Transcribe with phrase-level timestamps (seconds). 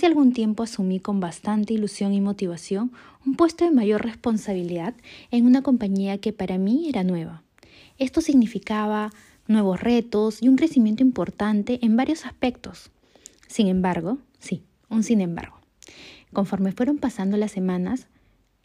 [0.00, 2.90] Hace algún tiempo asumí con bastante ilusión y motivación
[3.26, 4.94] un puesto de mayor responsabilidad
[5.30, 7.42] en una compañía que para mí era nueva.
[7.98, 9.10] Esto significaba
[9.46, 12.90] nuevos retos y un crecimiento importante en varios aspectos.
[13.46, 15.60] Sin embargo, sí, un sin embargo.
[16.32, 18.06] Conforme fueron pasando las semanas,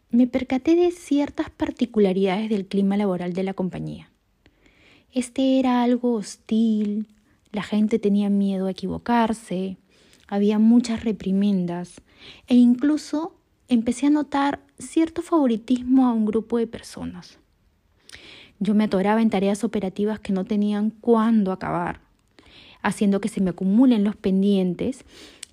[0.08, 4.10] me percaté de ciertas particularidades del clima laboral de la compañía.
[5.12, 7.08] Este era algo hostil,
[7.52, 9.76] la gente tenía miedo a equivocarse,
[10.28, 12.00] había muchas reprimendas
[12.46, 13.34] e incluso
[13.68, 17.38] empecé a notar cierto favoritismo a un grupo de personas.
[18.58, 22.00] Yo me atoraba en tareas operativas que no tenían cuándo acabar,
[22.82, 25.04] haciendo que se me acumulen los pendientes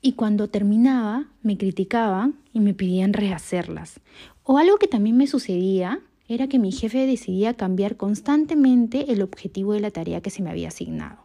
[0.02, 4.00] y cuando terminaba me criticaban y me pedían rehacerlas.
[4.44, 9.74] O algo que también me sucedía era que mi jefe decidía cambiar constantemente el objetivo
[9.74, 11.18] de la tarea que se me había asignado.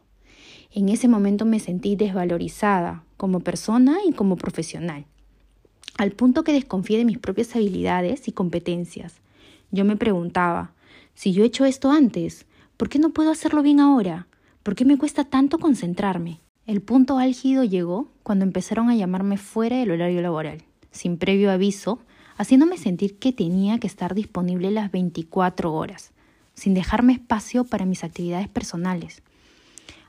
[0.72, 5.04] En ese momento me sentí desvalorizada como persona y como profesional,
[5.98, 9.16] al punto que desconfié de mis propias habilidades y competencias.
[9.70, 10.72] Yo me preguntaba,
[11.14, 12.46] si yo he hecho esto antes,
[12.78, 14.28] ¿por qué no puedo hacerlo bien ahora?
[14.62, 16.40] ¿Por qué me cuesta tanto concentrarme?
[16.64, 20.62] El punto álgido llegó cuando empezaron a llamarme fuera del horario laboral,
[20.92, 21.98] sin previo aviso,
[22.36, 26.12] haciéndome sentir que tenía que estar disponible las 24 horas,
[26.54, 29.22] sin dejarme espacio para mis actividades personales.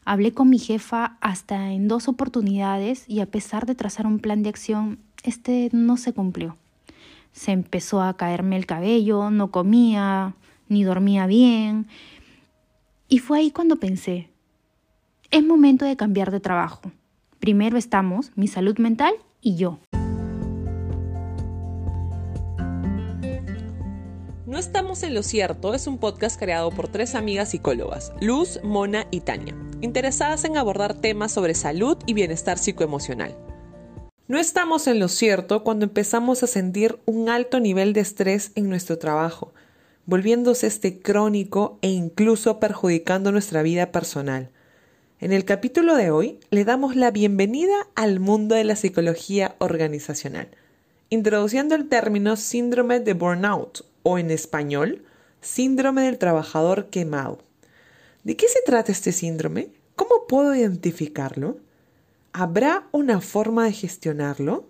[0.10, 4.42] Hablé con mi jefa hasta en dos oportunidades y a pesar de trazar un plan
[4.42, 6.58] de acción, este no se cumplió.
[7.32, 10.34] Se empezó a caerme el cabello, no comía,
[10.68, 11.86] ni dormía bien.
[13.08, 14.32] Y fue ahí cuando pensé,
[15.30, 16.92] es momento de cambiar de trabajo.
[17.40, 19.78] Primero estamos mi salud mental y yo.
[24.50, 29.06] No estamos en lo cierto es un podcast creado por tres amigas psicólogas, Luz, Mona
[29.12, 33.38] y Tania interesadas en abordar temas sobre salud y bienestar psicoemocional.
[34.28, 38.70] No estamos en lo cierto cuando empezamos a sentir un alto nivel de estrés en
[38.70, 39.54] nuestro trabajo,
[40.08, 44.50] volviéndose este crónico e incluso perjudicando nuestra vida personal.
[45.20, 50.48] En el capítulo de hoy le damos la bienvenida al mundo de la psicología organizacional,
[51.12, 55.04] introduciendo el término síndrome de burnout o en español,
[55.42, 57.40] síndrome del trabajador quemado.
[58.24, 59.70] ¿De qué se trata este síndrome?
[59.96, 61.58] ¿Cómo puedo identificarlo?
[62.34, 64.66] ¿Habrá una forma de gestionarlo?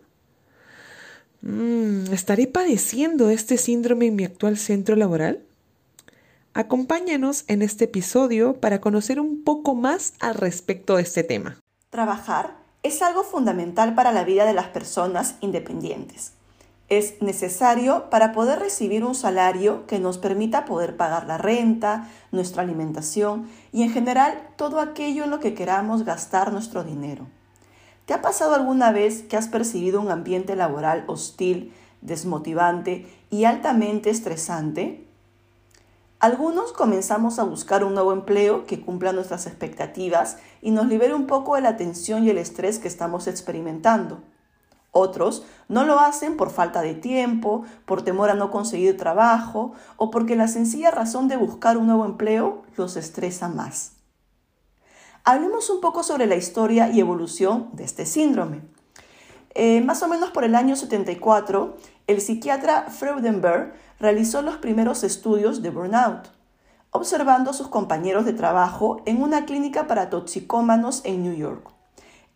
[1.42, 5.44] Mm, ¿Estaré padeciendo este síndrome en mi actual centro laboral?
[6.54, 11.58] Acompáñanos en este episodio para conocer un poco más al respecto de este tema.
[11.90, 16.34] Trabajar es algo fundamental para la vida de las personas independientes
[16.90, 22.64] es necesario para poder recibir un salario que nos permita poder pagar la renta, nuestra
[22.64, 27.28] alimentación y en general todo aquello en lo que queramos gastar nuestro dinero.
[28.06, 34.10] ¿Te ha pasado alguna vez que has percibido un ambiente laboral hostil, desmotivante y altamente
[34.10, 35.06] estresante?
[36.20, 41.28] Algunos comenzamos a buscar un nuevo empleo que cumpla nuestras expectativas y nos libere un
[41.28, 44.24] poco de la tensión y el estrés que estamos experimentando.
[44.92, 50.10] Otros no lo hacen por falta de tiempo, por temor a no conseguir trabajo o
[50.10, 53.94] porque la sencilla razón de buscar un nuevo empleo los estresa más.
[55.24, 58.62] Hablemos un poco sobre la historia y evolución de este síndrome.
[59.54, 65.62] Eh, más o menos por el año 74, el psiquiatra Freudenberg realizó los primeros estudios
[65.62, 66.30] de burnout,
[66.92, 71.79] observando a sus compañeros de trabajo en una clínica para toxicómanos en New York.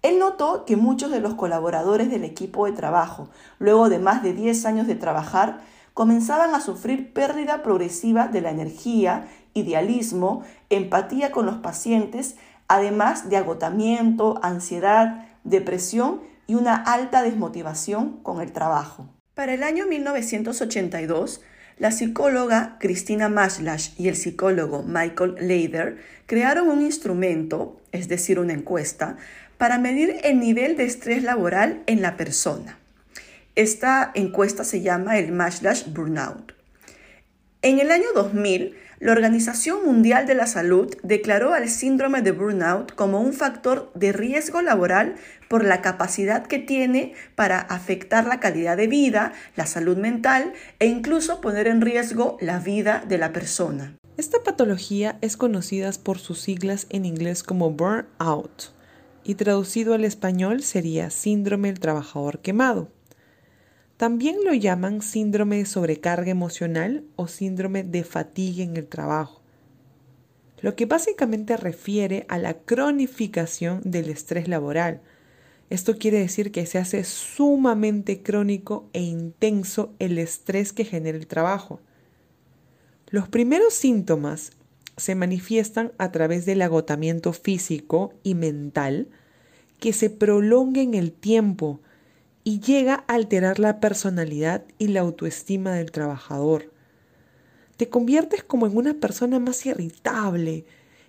[0.04, 4.34] Él notó que muchos de los colaboradores del equipo de trabajo, luego de más de
[4.34, 5.62] 10 años de trabajar,
[5.94, 12.36] comenzaban a sufrir pérdida progresiva de la energía, idealismo, empatía con los pacientes,
[12.68, 19.08] además de agotamiento, ansiedad, depresión y una alta desmotivación con el trabajo.
[19.34, 21.42] Para el año 1982,
[21.80, 25.98] la psicóloga Cristina Maslash y el psicólogo Michael Leider
[26.28, 29.18] crearon un instrumento, es decir, una encuesta,
[29.58, 32.80] para medir el nivel de estrés laboral en la persona.
[33.56, 36.54] Esta encuesta se llama el Mashlash Burnout.
[37.62, 42.96] En el año 2000, la Organización Mundial de la Salud declaró al síndrome de burnout
[42.96, 45.16] como un factor de riesgo laboral
[45.50, 50.88] por la capacidad que tiene para afectar la calidad de vida, la salud mental e
[50.88, 53.98] incluso poner en riesgo la vida de la persona.
[54.18, 58.74] Esta patología es conocida por sus siglas en inglés como burnout
[59.24, 62.90] y traducido al español sería síndrome del trabajador quemado.
[63.98, 69.44] También lo llaman síndrome de sobrecarga emocional o síndrome de fatiga en el trabajo,
[70.62, 75.02] lo que básicamente refiere a la cronificación del estrés laboral,
[75.70, 81.26] Esto quiere decir que se hace sumamente crónico e intenso el estrés que genera el
[81.26, 81.80] trabajo.
[83.10, 84.52] Los primeros síntomas
[84.98, 89.08] se manifiestan a través del agotamiento físico y mental
[89.80, 91.82] que se prolonga en el tiempo
[92.44, 96.72] y llega a alterar la personalidad y la autoestima del trabajador.
[97.78, 100.66] Te conviertes como en una persona más irritable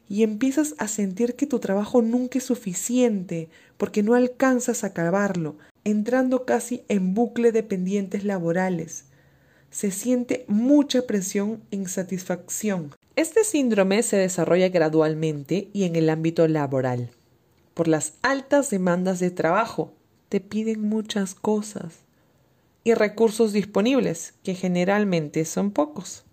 [0.09, 5.57] y empiezas a sentir que tu trabajo nunca es suficiente porque no alcanzas a acabarlo,
[5.85, 9.07] entrando casi en bucle de pendientes laborales.
[9.71, 12.93] Se siente mucha presión e insatisfacción.
[13.17, 17.11] Este síndrome se desarrolla gradualmente y en el ámbito laboral.
[17.73, 19.93] Por las altas demandas de trabajo,
[20.29, 22.01] te piden muchas cosas
[22.83, 26.25] y recursos disponibles, que generalmente son pocos.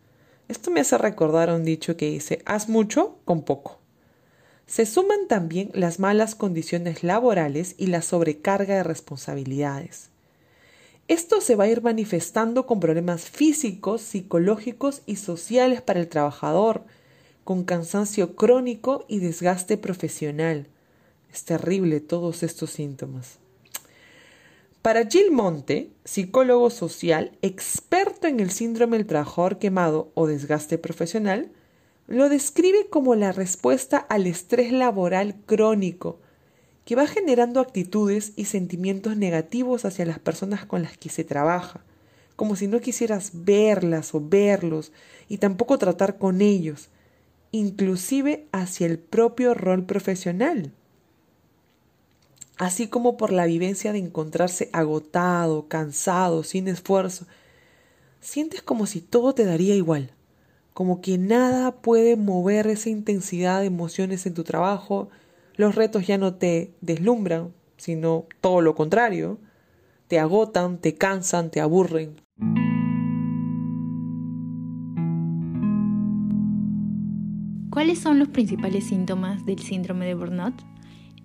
[0.48, 3.80] Esto me hace recordar un dicho que dice, haz mucho con poco.
[4.66, 10.10] Se suman también las malas condiciones laborales y la sobrecarga de responsabilidades.
[11.07, 16.86] Esto se va a ir manifestando con problemas físicos, psicológicos y sociales para el trabajador,
[17.44, 20.68] con cansancio crónico y desgaste profesional.
[21.33, 23.39] Es terrible todos estos síntomas.
[24.81, 31.51] Para Jill Monte, psicólogo social, experto en el síndrome del trabajador quemado o desgaste profesional,
[32.07, 36.19] lo describe como la respuesta al estrés laboral crónico,
[36.86, 41.81] que va generando actitudes y sentimientos negativos hacia las personas con las que se trabaja,
[42.36, 44.92] como si no quisieras verlas o verlos
[45.28, 46.89] y tampoco tratar con ellos,
[47.51, 50.74] inclusive hacia el propio rol profesional
[52.62, 57.25] así como por la vivencia de encontrarse agotado, cansado, sin esfuerzo.
[58.19, 60.12] Sientes como si todo te daría igual,
[60.75, 65.10] como que nada puede mover esa intensidad de emociones en tu trabajo,
[65.56, 69.39] los retos ya no te deslumbran, sino todo lo contrario,
[70.07, 72.15] te agotan, te cansan, te aburren.
[77.71, 80.53] ¿Cuáles son los principales síntomas del síndrome de burnout?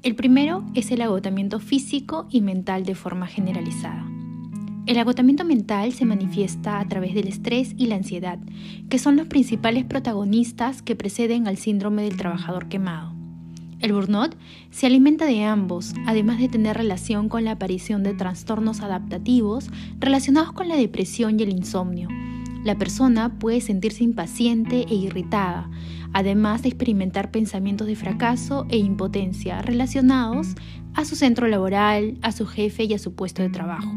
[0.05, 4.09] El primero es el agotamiento físico y mental de forma generalizada.
[4.87, 8.39] El agotamiento mental se manifiesta a través del estrés y la ansiedad,
[8.89, 13.16] que son los principales protagonistas que preceden al síndrome del trabajador quemado.
[13.81, 14.35] El burnout
[14.71, 19.71] se alimenta de ambos, además de tener relación con la aparición de trastornos adaptativos
[20.01, 22.09] relacionados con la depresión y el insomnio.
[22.65, 25.71] La persona puede sentirse impaciente e irritada,
[26.13, 30.55] además de experimentar pensamientos de fracaso e impotencia relacionados
[30.95, 33.93] a su centro laboral, a su jefe y a su puesto de trabajo.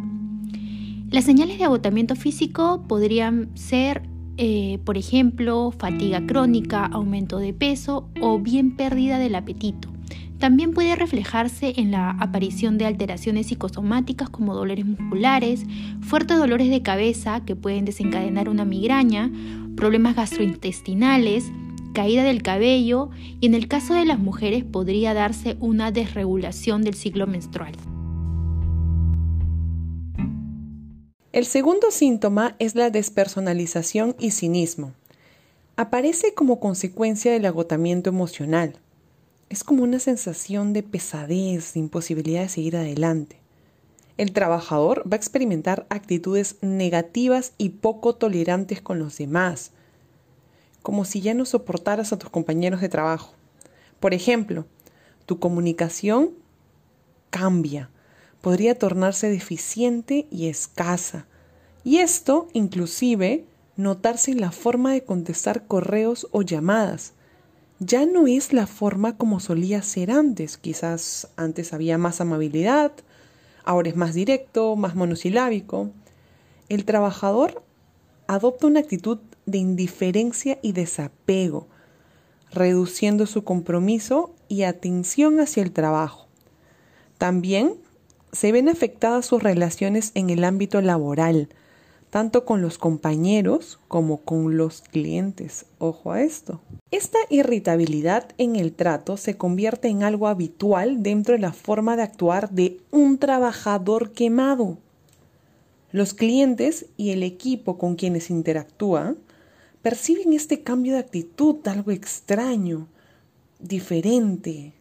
[1.10, 4.04] Las señales de agotamiento físico podrían ser,
[4.42, 9.90] eh, por ejemplo, fatiga crónica, aumento de peso o bien pérdida del apetito.
[10.38, 15.66] También puede reflejarse en la aparición de alteraciones psicosomáticas como dolores musculares,
[16.00, 19.30] fuertes dolores de cabeza que pueden desencadenar una migraña,
[19.76, 21.52] problemas gastrointestinales,
[21.94, 23.10] caída del cabello
[23.42, 27.74] y en el caso de las mujeres podría darse una desregulación del ciclo menstrual.
[31.32, 34.94] El segundo síntoma es la despersonalización y cinismo.
[35.76, 38.80] Aparece como consecuencia del agotamiento emocional.
[39.48, 43.38] Es como una sensación de pesadez, de imposibilidad de seguir adelante.
[44.18, 49.72] El trabajador va a experimentar actitudes negativas y poco tolerantes con los demás,
[50.82, 53.36] como si ya no soportaras a tus compañeros de trabajo.
[54.00, 54.66] Por ejemplo,
[55.28, 56.32] tu comunicación
[57.30, 57.92] cambia,
[58.42, 61.28] podría tornarse deficiente y escasa.
[61.84, 63.46] Y esto, inclusive,
[63.76, 67.14] notarse en la forma de contestar correos o llamadas.
[67.80, 70.58] Ya no es la forma como solía ser antes.
[70.58, 72.92] Quizás antes había más amabilidad,
[73.64, 75.92] ahora es más directo, más monosilábico.
[76.68, 77.64] El trabajador
[78.28, 81.68] adopta una actitud de indiferencia y desapego,
[82.52, 86.28] reduciendo su compromiso y atención hacia el trabajo.
[87.18, 87.76] También
[88.32, 91.50] se ven afectadas sus relaciones en el ámbito laboral,
[92.10, 95.66] tanto con los compañeros como con los clientes.
[95.78, 96.60] Ojo a esto.
[96.92, 102.04] Esta irritabilidad en el trato se convierte en algo habitual dentro de la forma de
[102.04, 104.78] actuar de un trabajador quemado.
[105.92, 109.16] Los clientes y el equipo con quienes interactúa
[109.82, 112.88] perciben este cambio de actitud, algo extraño,
[113.60, 114.74] diferente.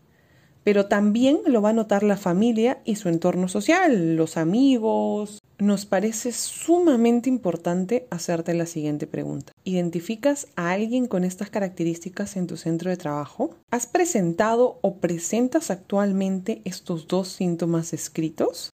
[0.64, 5.86] Pero también lo va a notar la familia y su entorno social, los amigos, nos
[5.86, 9.52] parece sumamente importante hacerte la siguiente pregunta.
[9.64, 13.50] ¿Identificas a alguien con estas características en tu centro de trabajo?
[13.70, 18.70] ¿Has presentado o presentas actualmente estos dos síntomas escritos?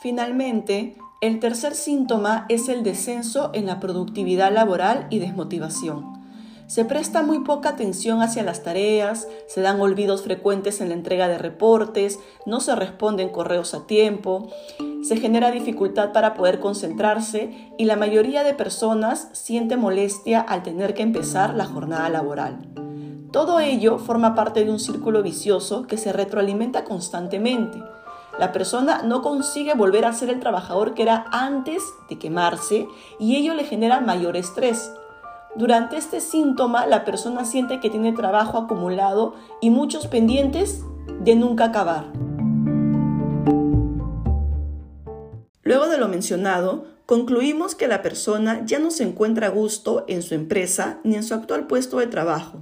[0.00, 6.15] Finalmente, el tercer síntoma es el descenso en la productividad laboral y desmotivación.
[6.66, 11.28] Se presta muy poca atención hacia las tareas, se dan olvidos frecuentes en la entrega
[11.28, 14.48] de reportes, no se responden correos a tiempo,
[15.02, 20.94] se genera dificultad para poder concentrarse y la mayoría de personas siente molestia al tener
[20.94, 22.58] que empezar la jornada laboral.
[23.30, 27.78] Todo ello forma parte de un círculo vicioso que se retroalimenta constantemente.
[28.40, 32.88] La persona no consigue volver a ser el trabajador que era antes de quemarse
[33.20, 34.90] y ello le genera mayor estrés.
[35.56, 40.82] Durante este síntoma, la persona siente que tiene trabajo acumulado y muchos pendientes
[41.20, 42.12] de nunca acabar.
[45.62, 50.20] Luego de lo mencionado, concluimos que la persona ya no se encuentra a gusto en
[50.20, 52.60] su empresa ni en su actual puesto de trabajo.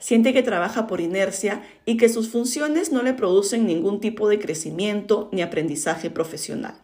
[0.00, 4.40] Siente que trabaja por inercia y que sus funciones no le producen ningún tipo de
[4.40, 6.83] crecimiento ni aprendizaje profesional.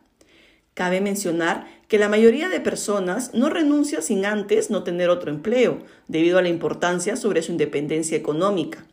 [0.80, 5.82] Cabe mencionar que la mayoría de personas no renuncia sin antes no tener otro empleo,
[6.08, 8.86] debido a la importancia sobre su independencia económica.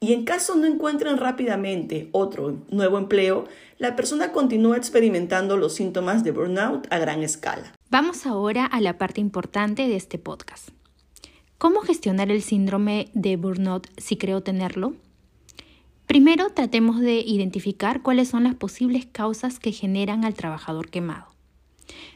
[0.00, 3.46] Y en caso no encuentren rápidamente otro nuevo empleo,
[3.78, 7.72] la persona continúa experimentando los síntomas de burnout a gran escala.
[7.88, 10.68] Vamos ahora a la parte importante de este podcast.
[11.56, 14.92] ¿Cómo gestionar el síndrome de burnout si creo tenerlo?
[16.06, 21.26] Primero, tratemos de identificar cuáles son las posibles causas que generan al trabajador quemado.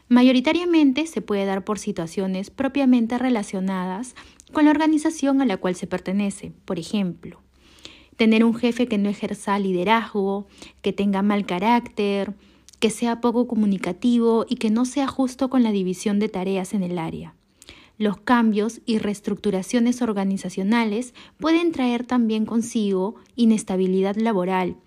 [0.07, 4.15] Mayoritariamente se puede dar por situaciones propiamente relacionadas
[4.51, 6.51] con la organización a la cual se pertenece.
[6.65, 7.41] Por ejemplo,
[8.15, 10.47] tener un jefe que no ejerza liderazgo,
[10.81, 12.33] que tenga mal carácter,
[12.79, 16.83] que sea poco comunicativo y que no sea justo con la división de tareas en
[16.83, 17.35] el área.
[17.99, 24.77] Los cambios y reestructuraciones organizacionales pueden traer también consigo inestabilidad laboral,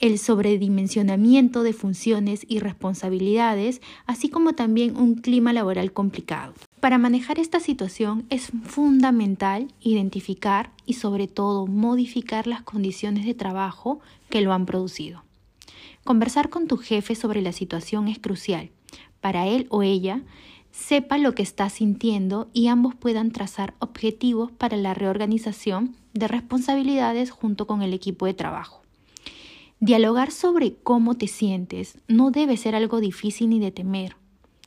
[0.00, 6.52] el sobredimensionamiento de funciones y responsabilidades, así como también un clima laboral complicado.
[6.78, 14.00] Para manejar esta situación es fundamental identificar y sobre todo modificar las condiciones de trabajo
[14.28, 15.24] que lo han producido.
[16.04, 18.70] Conversar con tu jefe sobre la situación es crucial.
[19.22, 20.20] Para él o ella
[20.70, 27.30] sepa lo que está sintiendo y ambos puedan trazar objetivos para la reorganización de responsabilidades
[27.30, 28.82] junto con el equipo de trabajo.
[29.80, 34.16] Dialogar sobre cómo te sientes no debe ser algo difícil ni de temer.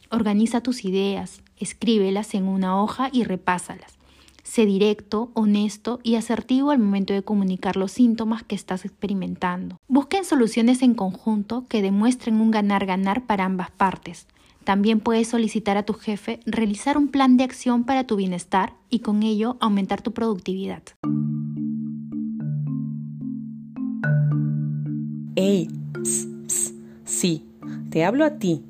[0.10, 3.98] Organiza tus ideas, escríbelas en una hoja y repásalas.
[4.43, 9.77] Sé directo, honesto y asertivo al momento de comunicar los síntomas que estás experimentando.
[9.88, 14.27] Busquen soluciones en conjunto que demuestren un ganar-ganar para ambas partes.
[14.63, 18.99] También puedes solicitar a tu jefe realizar un plan de acción para tu bienestar y
[18.99, 20.83] con ello aumentar tu productividad.
[25.35, 25.69] Hey,
[27.05, 27.45] sí,
[27.89, 28.63] te hablo a ti,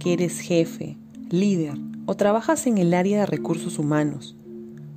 [0.00, 0.96] que eres jefe,
[1.30, 4.34] líder o trabajas en el área de recursos humanos.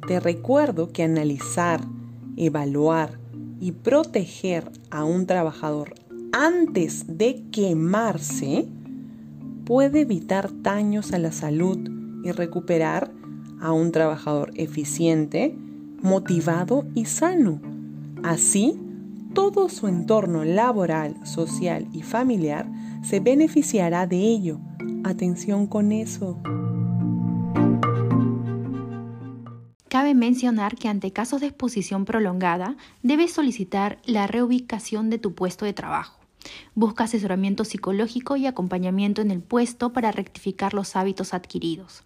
[0.07, 1.81] Te recuerdo que analizar,
[2.37, 3.19] evaluar
[3.59, 5.93] y proteger a un trabajador
[6.31, 8.67] antes de quemarse
[9.65, 11.77] puede evitar daños a la salud
[12.23, 13.11] y recuperar
[13.59, 15.55] a un trabajador eficiente,
[16.01, 17.61] motivado y sano.
[18.23, 18.79] Así,
[19.33, 22.69] todo su entorno laboral, social y familiar
[23.03, 24.59] se beneficiará de ello.
[25.03, 26.41] Atención con eso.
[29.87, 35.65] Cabe mencionar que ante casos de exposición prolongada, debes solicitar la reubicación de tu puesto
[35.65, 36.20] de trabajo.
[36.75, 42.03] Busca asesoramiento psicológico y acompañamiento en el puesto para rectificar los hábitos adquiridos.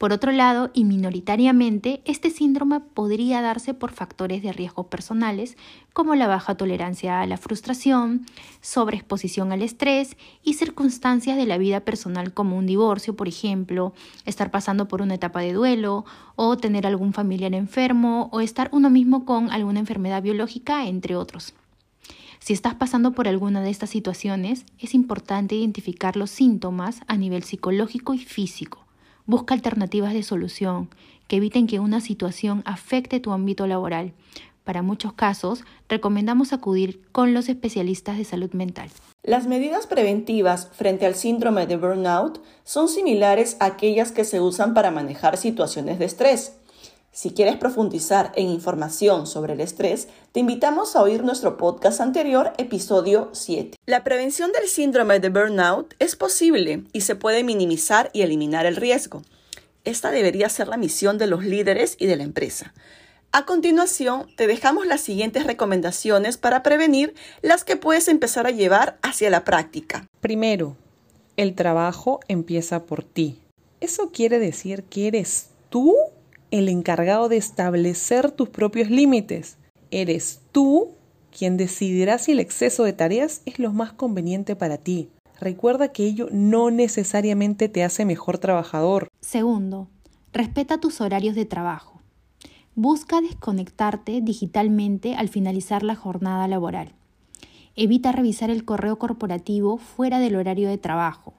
[0.00, 5.58] Por otro lado, y minoritariamente, este síndrome podría darse por factores de riesgo personales
[5.92, 8.24] como la baja tolerancia a la frustración,
[8.62, 13.92] sobreexposición al estrés y circunstancias de la vida personal como un divorcio, por ejemplo,
[14.24, 18.88] estar pasando por una etapa de duelo o tener algún familiar enfermo o estar uno
[18.88, 21.52] mismo con alguna enfermedad biológica, entre otros.
[22.40, 27.42] Si estás pasando por alguna de estas situaciones, es importante identificar los síntomas a nivel
[27.44, 28.86] psicológico y físico.
[29.26, 30.88] Busca alternativas de solución
[31.28, 34.14] que eviten que una situación afecte tu ámbito laboral.
[34.64, 38.88] Para muchos casos, recomendamos acudir con los especialistas de salud mental.
[39.22, 44.72] Las medidas preventivas frente al síndrome de burnout son similares a aquellas que se usan
[44.72, 46.56] para manejar situaciones de estrés.
[47.12, 52.52] Si quieres profundizar en información sobre el estrés, te invitamos a oír nuestro podcast anterior,
[52.56, 53.76] episodio 7.
[53.84, 58.76] La prevención del síndrome de burnout es posible y se puede minimizar y eliminar el
[58.76, 59.22] riesgo.
[59.84, 62.74] Esta debería ser la misión de los líderes y de la empresa.
[63.32, 68.98] A continuación, te dejamos las siguientes recomendaciones para prevenir las que puedes empezar a llevar
[69.02, 70.06] hacia la práctica.
[70.20, 70.76] Primero,
[71.36, 73.40] el trabajo empieza por ti.
[73.80, 75.96] Eso quiere decir que eres tú
[76.50, 79.56] el encargado de establecer tus propios límites.
[79.90, 80.92] Eres tú
[81.36, 85.08] quien decidirá si el exceso de tareas es lo más conveniente para ti.
[85.40, 89.08] Recuerda que ello no necesariamente te hace mejor trabajador.
[89.20, 89.88] Segundo,
[90.32, 92.00] respeta tus horarios de trabajo.
[92.74, 96.92] Busca desconectarte digitalmente al finalizar la jornada laboral.
[97.76, 101.34] Evita revisar el correo corporativo fuera del horario de trabajo.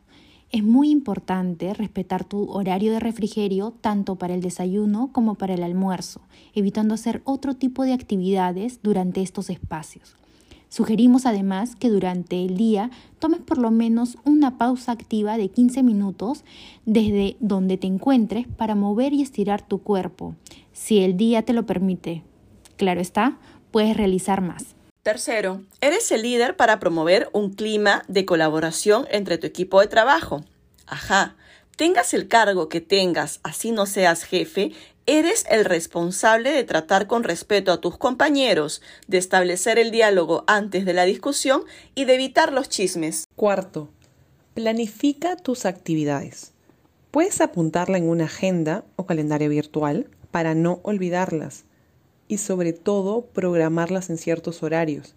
[0.51, 5.63] Es muy importante respetar tu horario de refrigerio tanto para el desayuno como para el
[5.63, 6.20] almuerzo,
[6.53, 10.17] evitando hacer otro tipo de actividades durante estos espacios.
[10.67, 15.84] Sugerimos además que durante el día tomes por lo menos una pausa activa de 15
[15.84, 16.43] minutos
[16.86, 20.36] desde donde te encuentres para mover y estirar tu cuerpo.
[20.74, 22.24] Si el día te lo permite,
[22.75, 23.38] claro está,
[23.72, 24.75] puedes realizar más.
[25.03, 30.46] Tercero, eres el líder para promover un clima de colaboración entre tu equipo de trabajo.
[30.86, 31.36] Ajá,
[31.75, 34.74] tengas el cargo que tengas, así no seas jefe,
[35.08, 40.86] eres el responsable de tratar con respeto a tus compañeros, de establecer el diálogo antes
[40.86, 41.63] de la discusión
[41.96, 43.25] y de evitar los chismes.
[43.36, 43.89] Cuarto,
[44.53, 46.51] planifica tus actividades.
[47.10, 51.65] Puedes apuntarla en una agenda o calendario virtual para no olvidarlas
[52.31, 55.15] y sobre todo programarlas en ciertos horarios.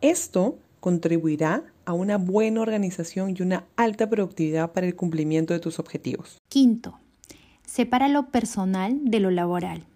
[0.00, 5.80] Esto contribuirá a una buena organización y una alta productividad para el cumplimiento de tus
[5.80, 6.38] objetivos.
[6.48, 7.00] Quinto,
[7.66, 9.88] separa lo personal de lo laboral.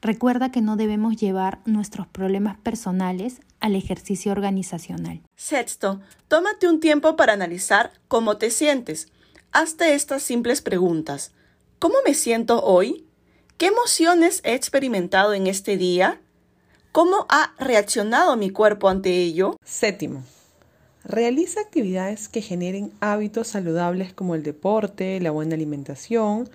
[0.00, 5.20] Recuerda que no debemos llevar nuestros problemas personales al ejercicio organizacional.
[5.36, 9.08] Sexto, tómate un tiempo para analizar cómo te sientes.
[9.52, 11.32] Hazte estas simples preguntas.
[11.78, 13.04] ¿Cómo me siento hoy?
[13.58, 16.20] ¿Qué emociones he experimentado en este día?
[16.92, 19.56] ¿Cómo ha reaccionado mi cuerpo ante ello?
[19.64, 20.22] Séptimo,
[21.02, 26.48] realiza actividades que generen hábitos saludables como el deporte, la buena alimentación,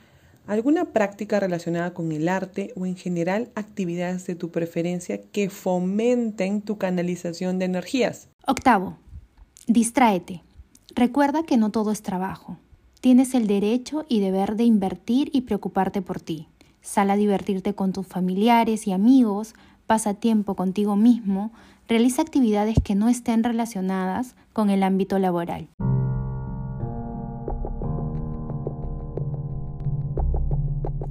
[0.48, 6.62] alguna práctica relacionada con el arte o en general actividades de tu preferencia que fomenten
[6.62, 8.30] tu canalización de energías.
[8.48, 8.98] Octavo,
[9.68, 10.42] distráete.
[10.96, 12.60] Recuerda que no todo es trabajo.
[13.02, 16.48] Tienes el derecho y deber de invertir y preocuparte por ti.
[16.84, 19.56] Sal a divertirte con tus familiares y amigos,
[19.88, 21.54] pasa tiempo contigo mismo,
[21.88, 25.70] realiza actividades que no estén relacionadas con el ámbito laboral.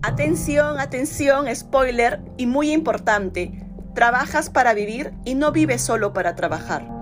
[0.03, 7.02] Atención, atención, spoiler y muy importante, trabajas para vivir y no vives solo para trabajar.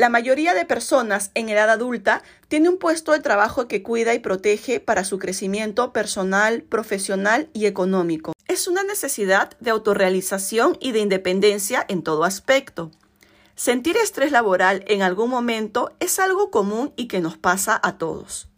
[0.00, 4.18] La mayoría de personas en edad adulta tiene un puesto de trabajo que cuida y
[4.18, 8.32] protege para su crecimiento personal, profesional y económico.
[8.48, 12.90] Es una necesidad de autorrealización y de independencia en todo aspecto.
[13.56, 18.49] Sentir estrés laboral en algún momento es algo común y que nos pasa a todos.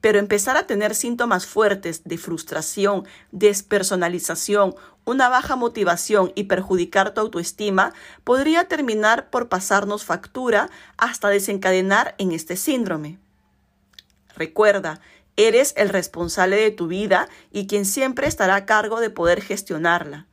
[0.00, 7.20] Pero empezar a tener síntomas fuertes de frustración, despersonalización, una baja motivación y perjudicar tu
[7.20, 13.18] autoestima podría terminar por pasarnos factura hasta desencadenar en este síndrome.
[14.36, 15.00] Recuerda,
[15.36, 20.26] eres el responsable de tu vida y quien siempre estará a cargo de poder gestionarla.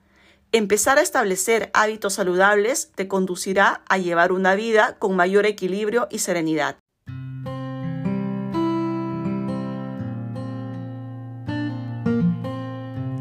[0.51, 6.19] Empezar a establecer hábitos saludables te conducirá a llevar una vida con mayor equilibrio y
[6.19, 6.78] serenidad.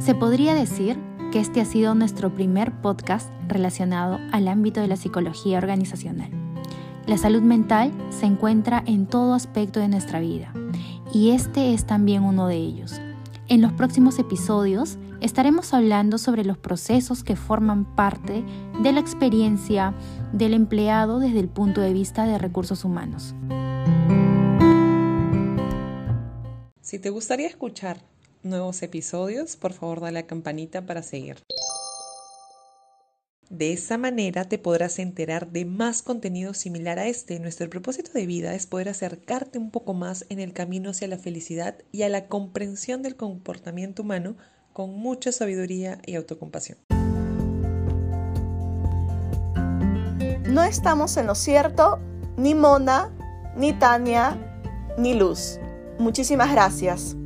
[0.04, 0.98] Se podría decir
[1.32, 6.28] que este ha sido nuestro primer podcast relacionado al ámbito de la psicología organizacional.
[7.06, 10.52] La salud mental se encuentra en todo aspecto de nuestra vida
[11.14, 13.00] y este es también uno de ellos.
[13.48, 18.44] En los próximos episodios estaremos hablando sobre los procesos que forman parte
[18.82, 19.94] de la experiencia
[20.34, 23.34] del empleado desde el punto de vista de recursos humanos.
[26.82, 28.13] Si te gustaría escuchar
[28.44, 31.42] nuevos episodios, por favor dale la campanita para seguir.
[33.50, 37.38] De esa manera te podrás enterar de más contenido similar a este.
[37.38, 41.18] Nuestro propósito de vida es poder acercarte un poco más en el camino hacia la
[41.18, 44.36] felicidad y a la comprensión del comportamiento humano
[44.72, 46.78] con mucha sabiduría y autocompasión.
[50.48, 51.98] No estamos en lo cierto,
[52.36, 53.10] ni Mona,
[53.56, 54.36] ni Tania,
[54.98, 55.58] ni Luz.
[55.98, 57.16] Muchísimas gracias.